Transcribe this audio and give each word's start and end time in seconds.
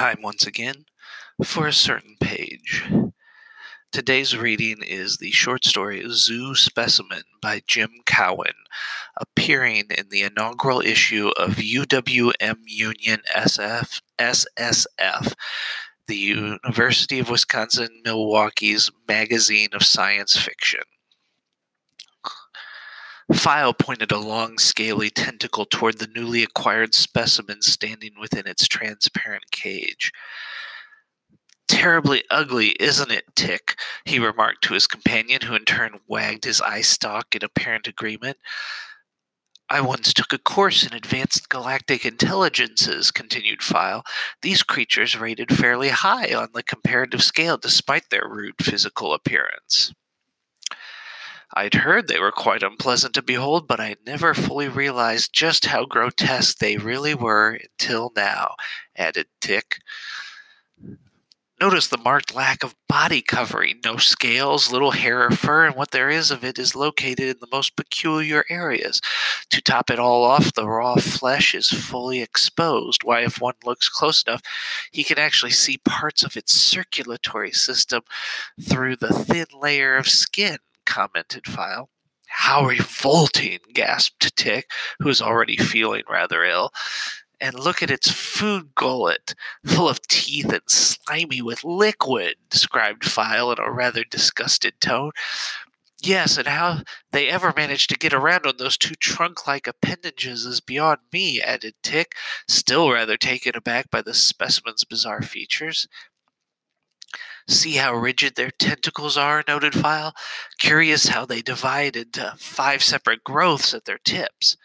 time 0.00 0.22
once 0.22 0.46
again 0.46 0.86
for 1.44 1.66
a 1.66 1.74
certain 1.74 2.16
page. 2.20 2.90
Today's 3.92 4.34
reading 4.34 4.78
is 4.82 5.18
the 5.18 5.30
short 5.30 5.62
story 5.66 6.02
Zoo 6.08 6.54
Specimen 6.54 7.24
by 7.42 7.60
Jim 7.66 7.90
Cowan, 8.06 8.54
appearing 9.20 9.88
in 9.90 10.08
the 10.08 10.22
inaugural 10.22 10.80
issue 10.80 11.28
of 11.36 11.56
UWM 11.56 12.60
Union 12.66 13.20
SF, 13.36 14.00
SSF, 14.18 15.34
the 16.06 16.16
University 16.16 17.18
of 17.18 17.28
Wisconsin 17.28 18.00
Milwaukee's 18.02 18.90
magazine 19.06 19.68
of 19.74 19.82
science 19.82 20.34
fiction. 20.34 20.80
File 23.40 23.72
pointed 23.72 24.12
a 24.12 24.18
long, 24.18 24.58
scaly 24.58 25.08
tentacle 25.08 25.64
toward 25.64 25.96
the 25.96 26.06
newly 26.14 26.42
acquired 26.42 26.94
specimen 26.94 27.62
standing 27.62 28.12
within 28.20 28.46
its 28.46 28.68
transparent 28.68 29.50
cage. 29.50 30.12
Terribly 31.66 32.22
ugly, 32.28 32.76
isn't 32.78 33.10
it, 33.10 33.24
Tick? 33.34 33.78
he 34.04 34.18
remarked 34.18 34.62
to 34.64 34.74
his 34.74 34.86
companion, 34.86 35.40
who 35.40 35.54
in 35.54 35.64
turn 35.64 36.00
wagged 36.06 36.44
his 36.44 36.60
eye 36.60 36.82
stalk 36.82 37.34
in 37.34 37.42
apparent 37.42 37.88
agreement. 37.88 38.36
I 39.70 39.80
once 39.80 40.12
took 40.12 40.34
a 40.34 40.38
course 40.38 40.84
in 40.84 40.92
advanced 40.92 41.48
galactic 41.48 42.04
intelligences, 42.04 43.10
continued 43.10 43.62
File. 43.62 44.04
These 44.42 44.62
creatures 44.62 45.18
rated 45.18 45.56
fairly 45.56 45.88
high 45.88 46.34
on 46.34 46.50
the 46.52 46.62
comparative 46.62 47.22
scale 47.22 47.56
despite 47.56 48.10
their 48.10 48.28
rude 48.28 48.56
physical 48.60 49.14
appearance. 49.14 49.94
I'd 51.54 51.74
heard 51.74 52.06
they 52.06 52.20
were 52.20 52.30
quite 52.30 52.62
unpleasant 52.62 53.14
to 53.14 53.22
behold, 53.22 53.66
but 53.66 53.80
I 53.80 53.96
never 54.06 54.34
fully 54.34 54.68
realized 54.68 55.32
just 55.32 55.66
how 55.66 55.84
grotesque 55.84 56.58
they 56.58 56.76
really 56.76 57.14
were 57.14 57.58
until 57.62 58.12
now, 58.14 58.54
added 58.96 59.26
Tick. 59.40 59.78
Notice 61.60 61.88
the 61.88 61.98
marked 61.98 62.34
lack 62.34 62.64
of 62.64 62.74
body 62.88 63.20
covering, 63.20 63.80
no 63.84 63.98
scales, 63.98 64.72
little 64.72 64.92
hair 64.92 65.26
or 65.26 65.30
fur, 65.30 65.66
and 65.66 65.76
what 65.76 65.90
there 65.90 66.08
is 66.08 66.30
of 66.30 66.42
it 66.42 66.58
is 66.58 66.74
located 66.74 67.28
in 67.28 67.36
the 67.38 67.48
most 67.52 67.76
peculiar 67.76 68.44
areas. 68.48 69.02
To 69.50 69.60
top 69.60 69.90
it 69.90 69.98
all 69.98 70.22
off, 70.22 70.54
the 70.54 70.66
raw 70.66 70.94
flesh 70.94 71.54
is 71.54 71.68
fully 71.68 72.22
exposed. 72.22 73.04
Why, 73.04 73.24
if 73.24 73.42
one 73.42 73.56
looks 73.62 73.90
close 73.90 74.22
enough, 74.22 74.40
he 74.90 75.04
can 75.04 75.18
actually 75.18 75.50
see 75.50 75.76
parts 75.84 76.22
of 76.22 76.34
its 76.34 76.52
circulatory 76.52 77.52
system 77.52 78.02
through 78.58 78.96
the 78.96 79.12
thin 79.12 79.46
layer 79.52 79.96
of 79.96 80.08
skin 80.08 80.58
commented 80.86 81.46
File. 81.46 81.90
How 82.28 82.64
revolting, 82.64 83.58
gasped 83.74 84.36
Tick, 84.36 84.70
who 84.98 85.06
was 85.06 85.20
already 85.20 85.56
feeling 85.56 86.04
rather 86.08 86.44
ill. 86.44 86.70
And 87.40 87.58
look 87.58 87.82
at 87.82 87.90
its 87.90 88.10
food 88.10 88.74
gullet, 88.74 89.34
full 89.64 89.88
of 89.88 90.02
teeth 90.02 90.52
and 90.52 90.62
slimy 90.68 91.40
with 91.40 91.64
liquid, 91.64 92.36
described 92.50 93.04
File 93.04 93.50
in 93.50 93.58
a 93.58 93.70
rather 93.70 94.04
disgusted 94.04 94.80
tone. 94.80 95.12
Yes, 96.02 96.38
and 96.38 96.46
how 96.46 96.82
they 97.12 97.28
ever 97.28 97.52
managed 97.54 97.90
to 97.90 97.98
get 97.98 98.14
around 98.14 98.46
on 98.46 98.56
those 98.56 98.78
two 98.78 98.94
trunk 98.94 99.46
like 99.46 99.66
appendages 99.66 100.46
is 100.46 100.60
beyond 100.60 100.98
me, 101.12 101.42
added 101.42 101.74
Tick, 101.82 102.14
still 102.48 102.90
rather 102.90 103.18
taken 103.18 103.54
aback 103.54 103.90
by 103.90 104.00
the 104.00 104.14
specimen's 104.14 104.84
bizarre 104.84 105.20
features. 105.20 105.86
See 107.48 107.74
how 107.74 107.94
rigid 107.94 108.36
their 108.36 108.50
tentacles 108.50 109.16
are, 109.16 109.44
noted 109.46 109.74
File. 109.74 110.14
Curious 110.58 111.08
how 111.08 111.24
they 111.26 111.42
divide 111.42 111.96
into 111.96 112.34
five 112.38 112.82
separate 112.82 113.24
growths 113.24 113.74
at 113.74 113.84
their 113.84 113.98
tips. 113.98 114.56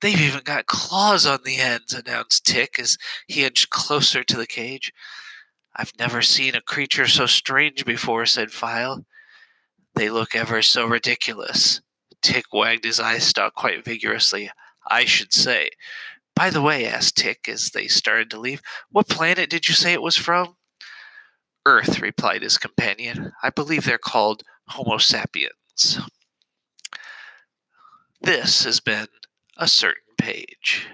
They've 0.00 0.20
even 0.20 0.42
got 0.42 0.66
claws 0.66 1.26
on 1.26 1.40
the 1.44 1.58
ends, 1.58 1.92
announced 1.92 2.44
Tick 2.44 2.78
as 2.78 2.98
he 3.26 3.44
edged 3.44 3.70
closer 3.70 4.24
to 4.24 4.36
the 4.36 4.46
cage. 4.46 4.92
I've 5.74 5.92
never 5.98 6.22
seen 6.22 6.54
a 6.54 6.60
creature 6.60 7.06
so 7.06 7.26
strange 7.26 7.84
before, 7.84 8.26
said 8.26 8.50
File. 8.50 9.06
They 9.94 10.10
look 10.10 10.34
ever 10.34 10.60
so 10.62 10.86
ridiculous. 10.86 11.80
Tick 12.20 12.46
wagged 12.52 12.84
his 12.84 13.00
eye 13.00 13.18
stalk 13.18 13.54
quite 13.54 13.84
vigorously. 13.84 14.50
I 14.88 15.04
should 15.04 15.32
say. 15.32 15.70
By 16.34 16.50
the 16.50 16.62
way, 16.62 16.86
asked 16.86 17.16
Tick 17.16 17.48
as 17.48 17.70
they 17.70 17.86
started 17.86 18.30
to 18.30 18.40
leave, 18.40 18.62
what 18.90 19.08
planet 19.08 19.50
did 19.50 19.68
you 19.68 19.74
say 19.74 19.92
it 19.92 20.02
was 20.02 20.16
from? 20.16 20.56
Earth, 21.66 22.00
replied 22.00 22.42
his 22.42 22.58
companion. 22.58 23.32
I 23.42 23.50
believe 23.50 23.84
they're 23.84 23.98
called 23.98 24.42
Homo 24.68 24.98
sapiens. 24.98 26.00
This 28.20 28.64
has 28.64 28.80
been 28.80 29.08
a 29.56 29.68
certain 29.68 30.14
page. 30.18 30.88